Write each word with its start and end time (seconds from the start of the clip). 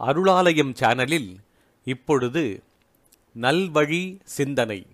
அருளாலயம் 0.00 0.72
சேனலில் 0.72 1.30
இப்பொழுது 1.84 2.62
நல்வழி 3.40 4.20
சிந்தனை. 4.24 4.86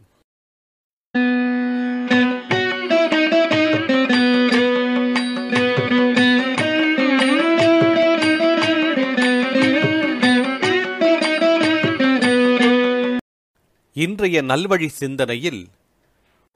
இன்றைய 13.92 14.42
நல்வழி 14.42 14.86
சிந்தனையில் 14.86 15.68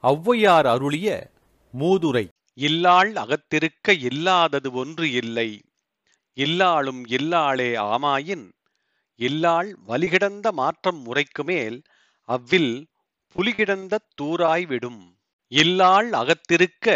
ஔவையார் 0.03 0.67
அருளிய 0.67 1.29
மூதுரை. 1.79 2.27
இல்லாள் 2.57 3.11
அகத்திருக்க 3.13 3.97
இல்லாதது 3.99 4.71
ஒன்று 4.71 5.11
இல்லை. 5.11 5.49
இல்லாளும் 6.39 7.05
இல்லாளே 7.07 7.75
ஆமாயின் 7.85 8.45
இல்லாள் 9.19 9.69
வலிகிடந்த 9.87 10.51
மாற்றம் 10.51 10.99
முறைக்கு 11.01 11.43
மேல் 11.43 11.77
அவ்வில் 12.29 12.73
புலிகிடந்த 13.35 13.93
தூராய் 14.21 14.65
விடும். 14.65 15.01
இல்லாள் 15.51 16.09
அகத்திருக்க 16.11 16.87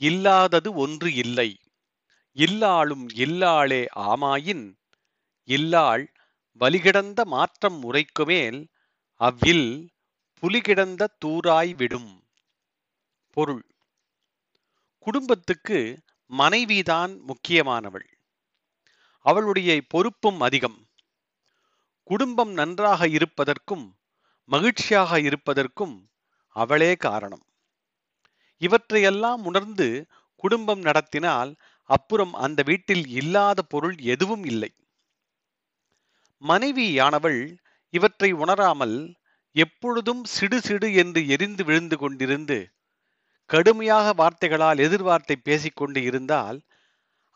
இல்லாதது 0.00 0.70
ஒன்று 0.74 1.10
இல்லை. 1.14 1.50
இல்லாளும் 2.36 3.06
இல்லாளே 3.16 3.82
ஆமாயின் 4.10 4.64
இல்லாள் 5.48 6.04
வலிகிடந்த 6.60 7.20
மாற்றம் 7.24 7.78
முறைக்கு 7.78 8.24
மேல் 8.24 8.60
அவ்வில் 9.20 9.68
புலிகிடந்த 10.42 11.12
தூராய் 11.24 11.74
விடும். 11.76 12.12
பொருள். 13.36 13.64
குடும்பத்துக்கு 15.06 15.78
மனைவிதான் 16.30 17.12
முக்கியமானவள். 17.20 18.08
அவளுடைய 19.24 19.70
பொறுப்பும் 19.88 20.40
அதிகம். 20.40 20.78
குடும்பம் 22.06 22.52
நன்றாக 22.52 23.08
இருப்பதற்கும் 23.08 23.84
மகிழ்ச்சியாக 24.48 25.20
இருப்பதற்கும் 25.20 25.94
அவளே 26.56 26.92
காரணம். 26.96 27.44
இவற்றையெல்லாம் 28.62 29.42
உணர்ந்து 29.44 29.88
குடும்பம் 30.44 30.80
நடத்தினால் 30.80 31.52
அப்புறம் 31.90 32.34
அந்த 32.36 32.60
வீட்டில் 32.62 33.06
இல்லாத 33.12 33.62
பொருள் 33.62 33.96
எதுவும் 34.06 34.44
இல்லை. 34.44 34.70
மனைவியானவள் 36.42 37.40
இவற்றை 37.94 38.30
உணராமல் 38.34 38.96
எப்பொழுதும் 39.56 40.22
சிடு 40.26 40.58
சிடு 40.60 40.88
என்று 40.94 41.20
எரிந்து 41.28 41.62
விழுந்து 41.64 41.96
கொண்டிருந்து 41.96 42.58
கடுமையாக 43.50 44.06
வார்த்தைகளால் 44.12 44.78
எதிர்வார்த்தை 44.78 45.36
பேசிக்கொண்டு 45.42 46.00
இருந்தால் 46.02 46.58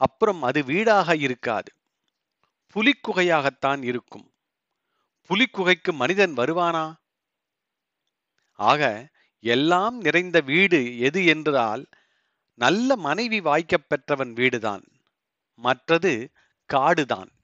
அப்புறம் 0.00 0.42
அது 0.42 0.60
வீடாக 0.64 1.16
இருக்காது. 1.18 1.70
புலிக்குகையாகத்தான் 2.74 3.82
இருக்கும். 3.82 4.32
புலிக்குகைக்கு 5.28 5.92
மனிதன் 5.92 6.34
வருவானா? 6.34 6.94
ஆக 8.52 9.08
எல்லாம் 9.40 10.00
நிறைந்த 10.00 10.40
வீடு 10.40 10.98
எது 10.98 11.24
என்றால் 11.24 11.86
நல்ல 12.54 12.96
மனைவி 12.96 13.40
வாய்க்கப் 13.40 13.88
பெற்றவன் 13.88 14.32
வீடுதான். 14.32 14.84
மற்றது 15.54 16.30
காடுதான். 16.72 17.36